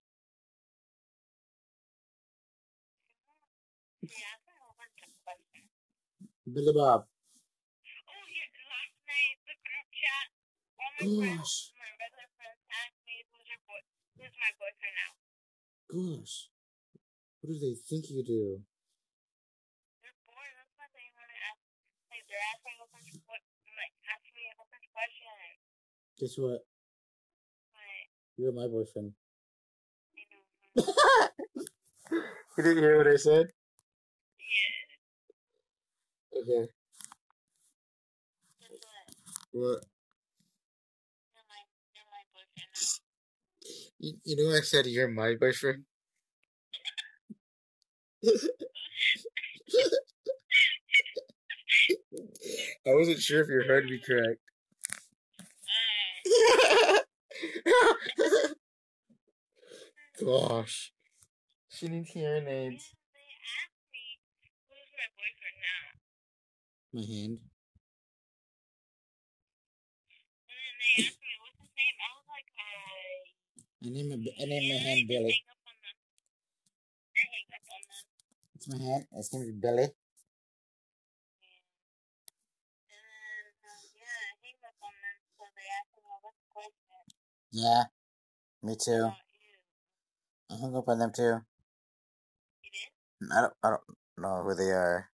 Billy 6.48 6.72
Bob. 6.72 7.04
Oh, 7.04 8.24
yeah, 8.32 8.48
last 8.72 8.96
night, 9.04 9.36
the 9.44 9.56
group 9.68 9.88
chat, 9.92 10.28
all 10.80 10.92
my 10.96 11.04
Gosh. 11.04 11.20
friends, 11.28 11.76
my 11.76 11.92
regular 12.00 12.28
friends 12.40 12.62
asked 12.72 13.04
me, 13.04 13.16
who's, 13.28 13.44
your 13.52 13.60
boy- 13.68 13.88
who's 14.16 14.36
my 14.40 14.52
boyfriend 14.56 14.96
now? 14.96 15.12
Gosh. 15.92 16.48
What 17.42 17.52
do 17.52 17.60
they 17.60 17.76
think 17.76 18.08
you 18.10 18.24
do? 18.24 18.64
Guess 26.20 26.38
what? 26.38 26.66
But 27.74 27.82
You're 28.38 28.54
my 28.54 28.68
boyfriend. 28.68 29.14
you 30.16 30.24
know, 30.86 31.30
you 32.58 32.64
didn't 32.64 32.84
hear 32.84 32.98
what 32.98 33.08
I 33.08 33.16
said? 33.16 33.48
yeah. 36.34 36.42
Okay. 36.42 36.68
Guess 38.60 38.70
what? 38.84 39.16
What? 39.52 39.86
You're 41.34 41.44
my, 41.48 41.62
you're 41.96 42.06
my 42.12 42.24
boyfriend 42.34 42.74
now. 42.74 42.82
You, 44.00 44.14
you 44.24 44.36
know 44.52 44.58
I 44.58 44.62
said 44.62 44.88
you're 44.88 45.08
my 45.08 45.36
boyfriend? 45.40 45.84
I 52.88 52.94
wasn't 52.94 53.20
sure 53.20 53.42
if 53.44 53.50
you 53.50 53.62
heard 53.68 53.86
me 53.86 54.00
correct. 54.06 54.40
Uh, 56.38 57.04
Gosh. 60.24 60.92
She 61.70 61.88
needs 61.88 62.10
hearing 62.12 62.48
aids. 62.48 62.96
they 63.14 63.22
asked 63.22 63.86
me 63.94 64.06
who's 64.70 64.92
my 64.98 65.08
boyfriend 65.18 65.58
now. 65.62 65.84
My 66.94 67.04
hand. 67.06 67.38
And 70.48 70.58
then 70.58 70.76
they 70.82 70.92
asked 71.06 71.22
me, 71.22 71.32
what's 71.42 71.60
his 71.62 71.72
name? 71.78 71.98
I 72.02 72.10
was 72.18 72.28
like, 72.34 72.50
I. 72.58 72.66
I 73.86 73.90
named 73.94 74.10
my, 74.10 74.18
I 74.42 74.46
named 74.50 74.68
my 74.74 74.80
hand 74.82 75.00
just 75.06 75.10
Billy. 75.10 75.34
hang 75.38 75.50
up 75.54 75.62
on 75.70 75.78
them. 75.86 75.98
I 77.14 77.24
hang 77.30 77.48
up 77.54 77.66
on 77.70 77.82
them. 77.86 78.02
It's 78.56 78.68
my 78.70 78.80
hand. 78.82 79.04
It's 79.14 79.30
gonna 79.30 79.46
be 79.46 79.52
Billy. 79.62 79.88
Yeah. 87.58 87.84
Me 88.64 88.78
too. 88.78 89.12
I 90.52 90.58
hung 90.58 90.76
up 90.76 90.90
on 90.90 91.00
them 91.00 91.14
too. 91.14 91.40
You 92.64 92.72
did? 92.72 92.90
I 93.32 93.42
don't, 93.42 93.54
I 93.64 93.70
don't 93.72 93.84
know 94.18 94.44
who 94.44 94.54
they 94.56 94.72
are. 94.72 95.10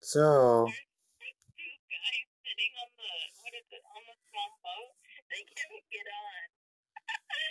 So, 0.00 0.66
There's 0.66 0.78
two 1.56 1.74
guys 1.90 2.26
sitting 2.44 2.72
on 2.80 2.88
the, 2.96 3.10
what 3.42 3.54
is 3.58 3.66
it, 3.74 3.82
on 3.90 4.02
the 4.06 4.14
small 4.30 4.50
boat. 4.62 4.94
They 5.30 5.42
can't 5.50 5.82
get 5.90 6.06
on. 6.08 6.44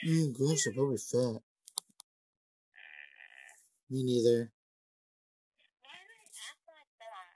mm, 0.06 0.34
gosh, 0.38 0.68
I'm 0.68 0.74
probably 0.74 0.98
fat. 0.98 1.42
Me 3.90 4.04
neither. 4.04 4.52
Why 5.84 5.92
did 6.02 6.12
I 6.12 6.26
ask 6.26 6.58
like 6.68 6.90
that? 7.00 7.36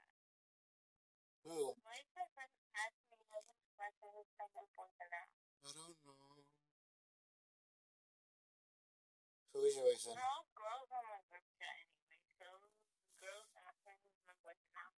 Oh, 1.46 1.74
Why 1.82 1.96
did 1.98 2.06
my 2.14 2.26
friend 2.34 2.50
ask 2.76 2.94
me 3.10 3.18
how 3.30 3.40
much 3.46 3.62
question 3.76 4.08
who's 4.14 4.26
my 4.38 4.46
boyfriend 4.54 5.10
now? 5.12 5.26
I 5.64 5.70
don't 5.72 5.96
know. 6.06 6.44
Who 9.68 9.84
is 9.84 9.84
your 9.84 9.84
boyfriend? 9.84 10.16
They're 10.16 10.32
all 10.32 10.48
girls 10.56 10.88
on 10.96 11.04
my 11.12 11.20
group 11.28 11.44
chat 11.60 11.76
anyway, 11.76 12.16
so 12.40 12.48
girls 13.20 13.52
asking 13.52 14.00
who's 14.00 14.16
my 14.24 14.32
boyfriend. 14.40 14.96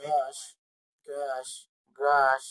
Gosh, 0.00 0.56
gosh, 1.04 1.68
gosh. 1.92 2.48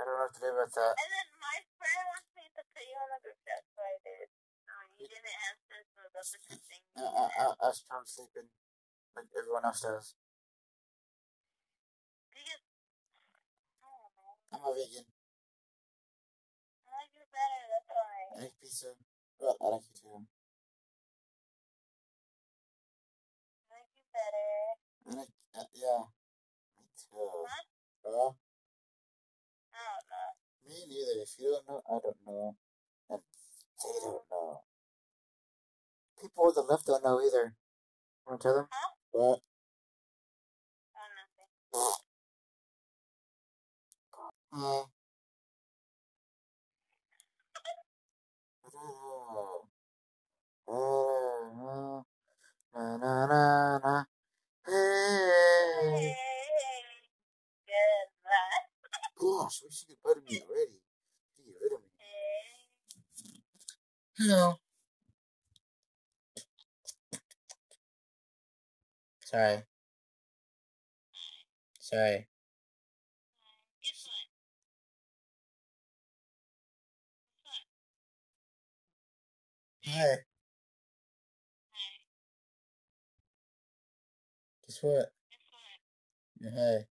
I 0.00 0.08
don't 0.08 0.16
know 0.16 0.24
what 0.24 0.32
to 0.32 0.40
do 0.40 0.48
about 0.48 0.72
that. 0.80 0.96
And 0.96 1.12
then 1.12 1.28
my 1.44 1.60
friend 1.76 2.08
wants 2.08 2.32
me 2.32 2.48
to 2.56 2.62
put 2.72 2.88
you 2.88 2.96
on 3.04 3.12
the 3.12 3.20
group 3.20 3.36
chat, 3.44 3.68
so 3.68 3.84
I 3.84 4.00
did. 4.00 4.32
Um, 4.64 4.88
you 4.96 5.12
didn't 5.12 5.28
answer, 5.28 5.84
so 5.92 6.00
that's 6.08 6.32
a 6.32 6.40
good 6.48 6.62
thing. 6.72 6.80
I, 6.96 7.04
I, 7.04 7.24
I, 7.28 7.44
I 7.60 7.66
was 7.68 7.84
probably 7.84 8.08
sleeping 8.08 8.48
like 9.12 9.28
everyone 9.36 9.68
else 9.68 9.84
does. 9.84 10.16
Because, 12.32 12.64
I'm 14.56 14.64
a 14.64 14.72
vegan. 14.72 15.04
I 15.04 16.96
like 16.96 17.12
you 17.12 17.28
better, 17.28 17.62
that's 17.68 17.92
why. 17.92 18.16
I 18.24 18.48
like 18.48 18.56
pizza. 18.56 18.96
I 19.48 19.66
like 19.68 19.82
you 19.88 19.96
too. 20.00 20.26
I 23.70 23.74
like 23.74 23.90
you 23.96 24.04
better. 24.14 24.56
I 25.08 25.10
like, 25.20 25.32
uh, 25.56 25.68
yeah. 25.74 26.04
Me 26.78 26.84
too. 26.96 27.16
Huh? 27.16 27.64
Well, 28.04 28.36
I 29.74 29.76
don't 29.76 30.08
know. 30.10 30.32
me 30.68 30.86
neither. 30.88 31.22
If 31.22 31.34
you 31.38 31.52
don't 31.52 31.68
know, 31.68 31.82
I 31.88 31.98
don't 32.02 32.16
know. 32.26 32.56
And 33.10 33.20
they 33.78 34.00
don't 34.02 34.22
know. 34.30 34.60
People 36.20 36.44
on 36.46 36.54
the 36.54 36.62
left 36.62 36.86
don't 36.86 37.04
know 37.04 37.20
either. 37.20 37.54
Want 38.26 38.40
to 38.40 38.48
tell 38.48 38.54
them? 38.56 38.66
Huh? 38.70 38.90
What? 39.12 39.40
Oh, 40.96 41.08
nothing. 41.16 41.50
Hi. 44.52 44.84
Oh. 48.74 49.68
Oh. 50.68 52.04
Na 52.74 52.96
na 52.98 53.26
na 53.26 53.42
na. 53.84 54.04
Hey. 54.66 54.74
Hey, 56.14 56.82
good 57.66 58.08
luck. 58.24 58.64
Gosh, 59.20 59.62
wish 59.64 59.84
you 59.88 59.96
could 59.96 60.02
butter 60.04 60.22
me 60.28 60.40
already. 60.42 60.80
Get 61.44 61.56
rid 61.62 61.72
of 61.72 61.80
me. 61.82 61.90
Hey. 61.98 62.70
Hello. 64.18 64.56
Sorry. 69.34 69.64
Sorry. 71.80 72.28
Guess 73.82 74.04
what? 74.04 74.22
Hi. 79.90 80.06
Hi. 80.06 80.16
Guess 84.66 84.78
what? 84.82 85.06
Guess 86.38 86.52
what? 86.52 86.54
Hi. 86.54 86.54
Hi. 86.54 86.86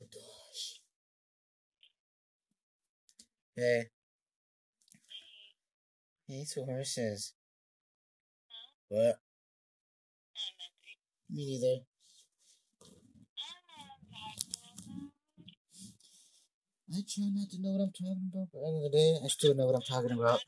Oh 0.00 0.06
gosh. 0.10 0.80
Hey. 3.56 3.82
Hey, 6.26 6.44
two 6.50 6.64
horses. 6.64 7.34
What? 8.88 9.18
Me 11.30 11.44
neither. 11.46 11.84
I 16.90 17.00
try 17.06 17.24
not 17.32 17.50
to 17.50 17.60
know 17.60 17.72
what 17.76 17.84
I'm 17.84 17.92
talking 17.92 18.30
about, 18.32 18.48
but 18.52 18.58
at 18.58 18.62
the 18.62 18.68
end 18.68 18.76
of 18.86 18.92
the 18.92 18.96
day, 18.96 19.18
I 19.22 19.28
still 19.28 19.54
know 19.54 19.66
what 19.66 19.76
I'm 19.76 19.82
talking 19.82 20.12
about. 20.18 20.40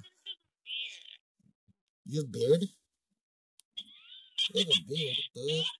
You 2.06 2.20
have 2.20 2.28
a 2.28 2.32
beard? 2.32 2.62
You 4.54 4.60
have 4.64 4.68
a 4.68 4.80
beard, 4.88 5.16
dude. 5.34 5.64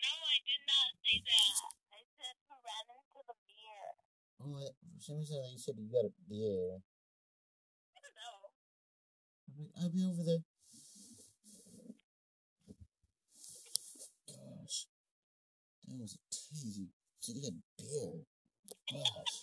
No, 0.00 0.12
I 0.22 0.38
did 0.46 0.62
not 0.70 0.88
say 1.02 1.18
that. 1.26 1.54
I 1.90 2.00
said 2.14 2.36
who 2.46 2.54
ran 2.62 2.84
into 2.94 3.20
the 3.26 3.36
beer. 3.44 3.86
Oh, 4.38 4.54
I, 4.54 4.70
for 4.70 5.02
some 5.02 5.18
reason 5.18 5.42
you 5.50 5.58
said 5.58 5.74
you 5.78 5.90
got 5.90 6.06
a 6.06 6.12
beard. 6.30 6.80
I 7.94 7.98
don't 8.00 8.16
know. 8.16 8.38
I'll 9.82 9.90
be 9.90 10.06
over 10.06 10.22
there. 10.24 10.42
Gosh. 14.28 14.86
That 15.86 15.98
was 16.50 16.62
a 16.62 16.66
tease. 16.66 16.78
You 16.78 16.88
said 17.20 17.36
you 17.36 17.42
had 17.44 17.54
a 17.54 17.62
beard. 17.82 18.26
Gosh. 18.90 19.40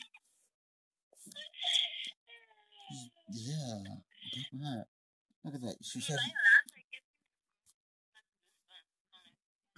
Yeah. 3.29 3.83
Look 4.33 4.53
at 4.53 4.59
that. 4.59 4.85
Look 5.43 5.55
at 5.55 5.61
that. 5.61 5.75
She 5.83 6.01
said 6.01 6.17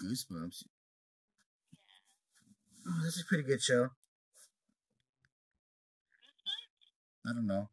goosebumps. 0.01 0.63
Oh, 2.87 3.01
this 3.03 3.15
is 3.17 3.23
a 3.23 3.25
pretty 3.27 3.43
good 3.43 3.61
show. 3.61 3.89
I 7.27 7.33
don't 7.33 7.45
know. 7.45 7.69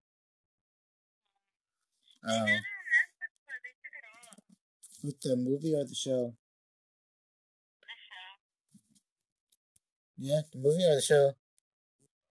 They 2.23 2.33
had 2.33 2.49
it 2.49 2.53
on 2.53 2.59
Netflix, 2.59 3.37
but 3.47 3.61
they 3.63 3.73
took 3.79 3.95
it 3.97 4.05
off. 4.13 4.43
with 5.05 5.21
the 5.21 5.37
movie 5.37 5.75
or 5.75 5.85
the 5.85 5.95
show? 5.95 6.35
The 7.81 7.87
show. 7.97 8.27
Yeah, 10.19 10.41
the 10.51 10.59
movie 10.59 10.83
or 10.83 10.95
the 10.97 11.03
show? 11.03 11.37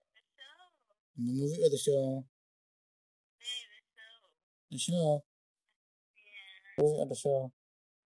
The 0.10 0.26
show. 0.26 0.58
The 1.14 1.22
movie 1.22 1.62
or 1.62 1.70
the 1.70 1.78
show? 1.78 2.26
Hey, 3.38 3.62
the 3.70 3.78
show. 3.94 4.26
The 4.72 4.78
show. 4.80 5.24
Yeah. 6.18 6.82
Was 6.82 6.92
it 6.92 7.02
on 7.06 7.10
the 7.10 7.16
show? 7.16 7.54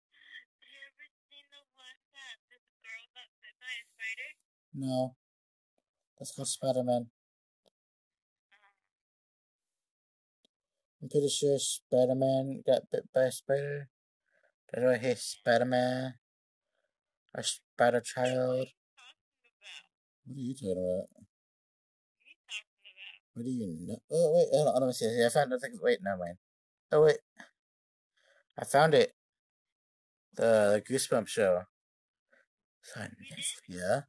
Have 0.09 0.73
you 0.73 0.81
ever 0.89 1.05
seen 1.29 1.45
the 1.53 1.61
one 1.77 2.01
that 2.17 2.41
this 2.49 2.65
girl 2.81 3.05
got 3.13 3.29
bit 3.45 3.61
by 3.61 3.69
a 3.69 3.85
spider? 3.93 4.33
No. 4.73 5.17
That's 6.17 6.33
called 6.33 6.49
Spider 6.49 6.83
Man. 6.83 7.13
I'm 11.03 11.11
pretty 11.11 11.29
sure 11.29 11.59
Spider 11.59 12.15
Man 12.15 12.63
got 12.67 12.89
bit 12.91 13.05
by 13.15 13.25
a 13.25 13.33
spider. 13.33 13.91
That's 14.73 14.81
why 14.83 14.97
he's 14.97 15.21
Spider 15.21 15.67
Man. 15.67 16.15
Or 17.37 17.43
Spider 17.43 18.01
Child. 18.01 18.69
What 20.29 20.37
are 20.37 20.41
you 20.41 20.55
talking 20.55 20.73
about? 20.73 21.09
What 21.09 21.17
are 21.17 21.21
you 22.29 22.45
talking 22.45 22.67
about? 22.69 22.85
What 23.33 23.45
do 23.45 23.51
you 23.51 23.87
know? 23.87 23.99
Oh, 24.13 24.33
wait, 24.35 24.49
hold 24.53 24.69
on, 24.69 24.81
let 24.83 24.87
me 24.89 24.93
see. 24.93 25.25
I 25.25 25.29
found 25.31 25.51
nothing. 25.51 25.79
Wait, 25.81 26.01
never 26.03 26.19
mind. 26.19 26.37
Oh, 26.93 27.05
wait. 27.05 27.17
I 28.59 28.65
found 28.67 28.93
it. 28.93 29.15
The, 30.35 30.83
the 30.87 30.95
Goosebumps 30.95 31.29
show. 31.29 31.63
It's 32.83 32.93
mm-hmm. 32.95 33.73
Yeah. 33.73 34.01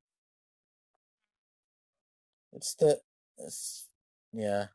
It's 2.51 2.76
the. 2.76 2.99
It's, 3.38 3.88
yeah. 4.34 4.65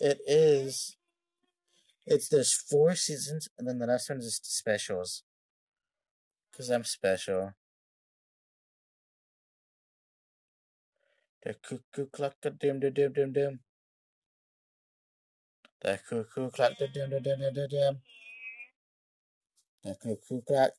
It 0.00 0.20
is. 0.26 0.96
It's 2.06 2.28
there's 2.28 2.54
four 2.54 2.94
seasons, 2.94 3.48
and 3.58 3.68
then 3.68 3.78
the 3.78 3.86
next 3.86 4.08
one 4.08 4.20
is 4.20 4.24
just 4.24 4.56
specials. 4.56 5.22
Cause 6.56 6.70
I'm 6.70 6.84
special. 6.84 7.52
The 11.44 11.54
cuckoo 11.54 12.06
clock, 12.12 12.34
the 12.42 12.50
dim, 12.50 12.80
dim, 12.80 12.92
dim, 12.94 13.12
dim, 13.12 13.32
dim. 13.32 13.60
The 15.82 15.98
cuckoo 16.08 16.50
clock, 16.50 16.72
the 16.78 16.88
dim, 16.88 17.10
dim, 17.10 17.22
dim, 17.22 17.40
dim, 17.54 17.68
dim. 17.70 18.00
The 19.84 19.94
cuckoo 19.96 20.42
clock. 20.42 20.72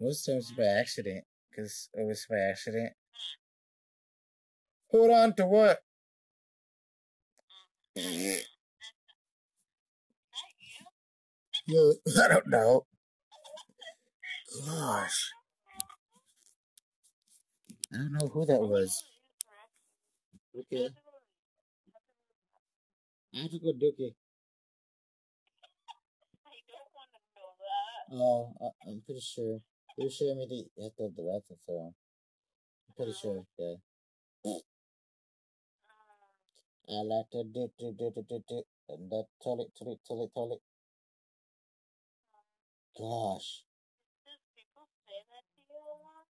Most 0.00 0.24
times 0.26 0.52
by 0.56 0.64
accident, 0.64 1.24
because 1.50 1.88
it 1.94 2.06
was 2.06 2.26
by 2.30 2.36
accident. 2.38 2.92
Hold 4.90 5.10
on 5.10 5.34
to 5.36 5.46
what? 5.46 5.80
that 7.96 8.02
you? 8.04 8.38
Yo, 11.66 11.92
I 12.24 12.28
don't 12.28 12.48
know. 12.48 12.86
Gosh, 14.66 15.32
I 17.92 17.98
don't 17.98 18.12
know 18.12 18.28
who 18.28 18.46
that 18.46 18.60
was. 18.60 19.04
Okay, 20.58 20.88
I 23.34 23.38
have 23.42 23.50
to 23.50 23.58
go 23.58 23.72
dookie. 23.72 24.14
I 26.46 26.56
don't 26.72 26.92
want 26.94 27.10
to 27.14 27.20
know 27.36 27.50
that. 27.60 28.16
Oh, 28.16 28.54
I- 28.62 28.90
I'm 28.90 29.02
pretty 29.06 29.20
sure. 29.20 29.60
You're 29.98 30.10
showing 30.10 30.38
me 30.38 30.46
the 30.46 30.86
at 30.86 30.96
the 30.96 31.10
the 31.10 31.22
bathroom, 31.26 31.58
so 31.66 31.72
I'm 31.74 32.94
pretty 32.96 33.12
sure. 33.12 33.44
Yeah, 33.58 34.60
I 36.88 37.02
like 37.02 37.30
to 37.32 37.44
do 37.44 37.70
do 37.78 37.92
do 37.98 38.12
do 38.14 38.22
do 38.30 38.44
do 38.48 38.62
in 38.90 39.08
the 39.10 39.24
toilet, 39.42 39.70
toilet, 39.78 40.00
toilet, 40.06 40.30
toilet. 40.34 40.62
Gosh, 42.96 43.64
does 44.26 44.42
people 44.54 44.86
say 45.06 45.18
that 45.34 45.44
to 45.50 45.60
you 45.66 45.80
a 45.82 45.96
lot? 46.06 46.26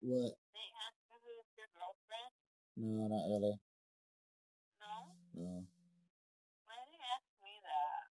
what? 0.00 0.34
They 0.54 0.68
ask 0.86 0.96
you 1.10 1.16
who's 1.26 1.50
your 1.58 1.70
girlfriend? 1.74 2.32
No, 2.78 3.08
not 3.10 3.24
really. 3.34 3.56
No? 4.80 4.94
No. 5.34 5.66
Why 6.66 6.76
do 6.86 6.92
they 6.94 7.10
ask 7.18 7.28
me 7.42 7.52
that? 7.66 8.04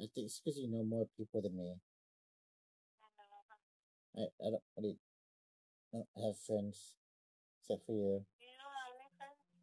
I 0.00 0.08
think 0.14 0.26
it's 0.26 0.40
because 0.40 0.58
you 0.58 0.68
know 0.72 0.84
more 0.84 1.06
people 1.16 1.42
than 1.42 1.56
me. 1.56 1.76
I. 4.16 4.22
I, 4.22 4.50
don't 4.50 4.62
really 4.76 4.98
I 5.92 5.98
don't 5.98 6.24
have 6.26 6.38
friends 6.38 6.94
except 7.60 7.86
for 7.86 7.92
you. 7.92 8.24
You 8.40 8.52
know 8.58 8.70
how 8.70 8.90
many 8.92 9.08
friends 9.18 9.40
I 9.52 9.58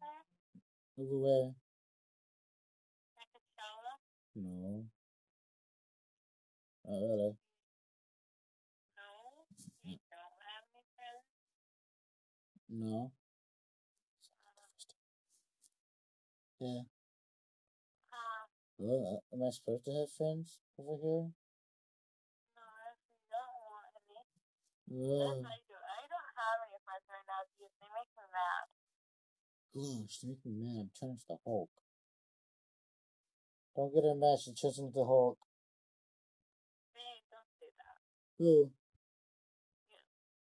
a 3.18 3.38
Coachella? 3.38 3.94
No. 4.36 4.84
Not 6.84 7.00
really. 7.00 7.36
No? 8.96 9.46
You 9.84 9.98
don't 10.10 10.38
have 10.46 10.64
any 10.70 10.84
friends? 10.96 11.26
No. 12.68 13.12
Yeah. 16.60 16.82
Uh, 18.12 18.46
Well, 18.78 19.22
am 19.32 19.42
I 19.42 19.50
supposed 19.50 19.84
to 19.86 19.92
have 19.92 20.10
friends 20.12 20.58
over 20.78 20.96
here? 21.02 21.30
no, 22.56 22.64
if 22.90 22.98
you 23.06 23.22
don't 23.30 23.58
want 23.70 23.92
any. 24.10 24.24
Oh, 24.90 24.94
Yes, 24.94 25.48
I 25.48 25.56
do. 25.64 25.74
I 25.74 26.04
don't 26.04 26.32
have 26.36 26.58
any 26.68 26.78
friends 26.84 27.06
right 27.08 27.24
now 27.26 27.40
because 27.48 27.72
they 27.80 27.88
make 27.88 28.10
me 28.14 28.24
mad. 28.30 28.64
gosh, 29.74 30.14
they 30.20 30.28
make 30.28 30.44
me 30.44 30.52
mad. 30.60 30.86
I'm 30.86 30.90
turning 30.92 31.16
into 31.16 31.26
the 31.28 31.38
Hulk. 31.44 31.70
Don't 33.74 33.90
get 33.94 34.04
her 34.04 34.14
mad. 34.14 34.38
She 34.38 34.52
turns 34.54 34.78
into 34.78 34.92
the 34.92 35.04
Hulk. 35.04 35.38
Hey, 36.94 37.24
don't 37.32 37.48
say 37.58 37.70
that. 37.74 37.96
Who? 38.38 38.70
Yeah. 39.90 39.96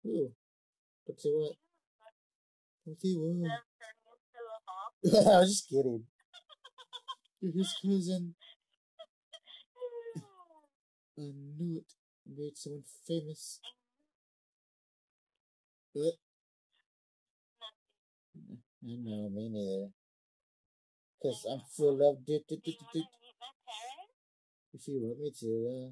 Who? 0.04 0.32
Don't 1.06 1.20
say 1.20 1.30
what? 1.34 1.56
Don't 2.86 3.00
say 3.00 3.12
what? 3.18 3.34
Them 3.34 3.66
turning 3.76 4.08
into 4.08 4.40
a 4.46 4.58
hawk. 4.64 4.92
I 5.04 5.40
was 5.42 5.50
just 5.50 5.68
kidding. 5.68 6.06
You're 7.42 7.52
his 7.52 7.74
cousin. 7.82 8.34
I 11.18 11.32
knew 11.58 11.76
it. 11.82 11.92
Made 12.24 12.56
someone 12.56 12.84
famous. 13.06 13.60
What? 15.92 16.14
I 18.82 18.94
know, 18.96 19.28
me 19.30 19.48
neither. 19.50 19.90
Cause 21.22 21.46
I'm 21.50 21.60
full 21.76 22.00
of 22.08 22.24
do 22.26 22.40
do 22.48 22.56
Do 22.56 22.60
do 22.64 22.72
do 22.72 22.86
do. 22.92 23.00
to 23.00 23.18
meet 23.20 23.36
my 23.40 23.52
parents? 23.68 24.14
If 24.74 24.88
you 24.88 25.00
want 25.02 25.18
me 25.20 25.30
to, 25.40 25.46
uh, 25.46 25.90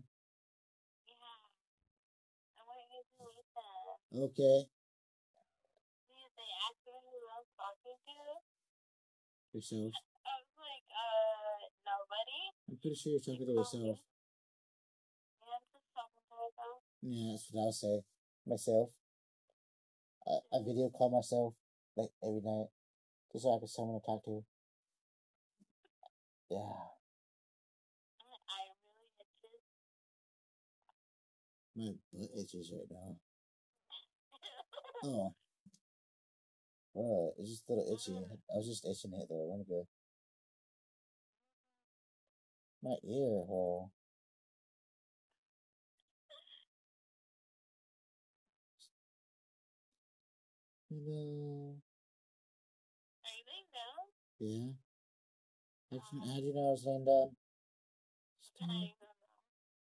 Yeah. 1.08 1.38
I 2.56 2.62
want 2.64 2.88
you 2.92 3.02
to 3.18 3.24
meet 3.28 3.48
them. 3.54 4.24
okay. 4.24 4.58
Because 6.08 6.32
they 6.38 6.50
asked 6.64 6.82
me 6.86 6.92
who 6.96 7.16
I 7.28 7.36
was 7.38 7.50
talking 7.56 7.98
to. 8.06 8.16
Yourself. 9.52 9.92
I 10.24 10.32
was 10.40 10.50
like, 10.56 10.86
uh, 10.92 11.58
nobody. 11.84 12.40
I'm 12.70 12.76
pretty 12.80 12.96
sure 12.96 13.12
you're 13.12 13.20
talking 13.20 13.46
to 13.46 13.52
yourself. 13.52 13.98
Yeah, 15.42 15.54
I'm 15.56 15.64
just 15.72 15.88
talking 15.92 16.22
to 16.24 16.34
myself. 16.38 16.78
Yeah, 17.02 17.32
that's 17.32 17.46
what 17.52 17.64
I'll 17.66 17.72
say. 17.72 17.96
Myself. 18.46 18.88
I, 20.28 20.56
I 20.56 20.62
video 20.64 20.90
call 20.90 21.10
myself 21.10 21.54
like 21.96 22.10
every 22.22 22.40
night, 22.40 22.68
just 23.32 23.44
so 23.44 23.50
I 23.52 23.60
have 23.60 23.68
someone 23.70 24.00
to 24.00 24.06
talk 24.06 24.24
to. 24.26 24.44
Yeah, 26.50 26.88
My 28.20 28.36
eye 28.48 28.70
really 28.96 29.10
itches. 29.20 29.60
my 31.76 31.92
butt 32.12 32.30
itches 32.38 32.72
right 32.72 32.90
now. 32.90 33.16
Oh. 35.04 35.34
Oh, 36.94 37.32
it's 37.38 37.48
just 37.50 37.68
a 37.68 37.72
little 37.72 37.94
itchy. 37.94 38.12
I 38.14 38.56
was 38.58 38.66
just 38.66 38.84
itching 38.84 39.18
it 39.18 39.26
though. 39.30 39.48
Let 39.48 39.58
me 39.60 39.64
go. 39.68 39.86
My 42.82 42.96
ear 43.04 43.44
hole. 43.46 43.92
Hello. 50.90 51.76
Uh 51.76 53.28
Are 53.28 53.34
you 53.36 53.44
laying 53.44 53.68
down? 53.76 54.08
Yeah. 54.40 54.72
How'd 55.90 56.00
you, 56.12 56.20
um 56.22 56.28
how'd 56.28 56.44
you 56.44 56.54
know 56.54 56.68
I 56.68 56.72
was 56.72 56.84
laying 56.86 57.04
down? 57.04 57.28
Stop. 58.40 58.70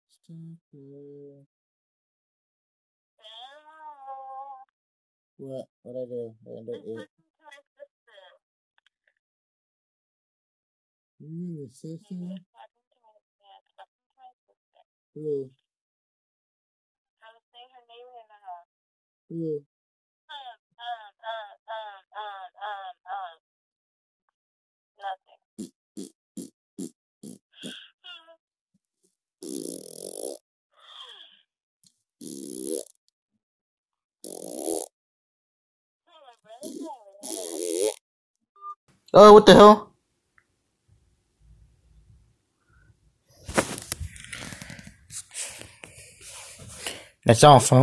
Stop. 0.08 1.46
What? 5.38 5.66
What'd 5.82 6.02
I 6.02 6.06
do? 6.06 6.34
I 6.46 6.50
didn't 6.54 6.66
do 6.66 6.72
I'm 6.72 7.02
it. 7.02 7.10
talking 7.10 7.26
to 7.34 7.42
my 7.42 7.58
sister. 7.74 8.22
Mm, 11.22 11.56
you 11.58 11.66
the 11.66 11.74
sister? 11.74 12.14
I'm 12.14 12.30
talking 12.30 12.86
to 12.90 12.96
my, 13.02 13.14
yeah, 13.42 13.58
I'm 13.58 13.66
talking 13.74 14.02
to 14.06 14.12
my 14.14 14.30
sister. 14.46 14.82
Who? 15.18 15.50
I 17.22 17.28
was 17.34 17.42
saying 17.50 17.70
her 17.74 17.84
name 17.90 18.06
in 18.06 18.26
the 18.30 18.38
house. 18.38 18.70
Who? 19.30 19.64
um, 21.72 22.04
um, 22.22 22.50
um, 22.68 22.94
um, 23.14 23.36
nothing. 25.00 25.40
Oh, 39.14 39.34
what 39.34 39.46
the 39.46 39.54
hell? 39.54 39.92
That's 47.24 47.44
all, 47.44 47.60
folks. 47.60 47.70